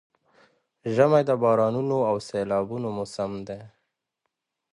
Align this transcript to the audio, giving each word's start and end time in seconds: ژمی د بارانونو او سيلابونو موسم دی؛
ژمی 0.95 1.21
د 1.29 1.31
بارانونو 1.43 1.97
او 2.09 2.15
سيلابونو 2.29 2.87
موسم 2.97 3.31
دی؛ 3.47 3.61